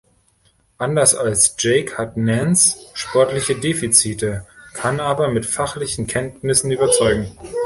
Anders 0.79 1.13
als 1.13 1.55
Jake 1.59 1.95
hat 1.99 2.17
Nance 2.17 2.87
sportliche 2.95 3.53
Defizite, 3.53 4.47
kann 4.73 4.99
aber 4.99 5.27
mit 5.27 5.45
fachlichen 5.45 6.07
Kenntnissen 6.07 6.71
überzeugen. 6.71 7.37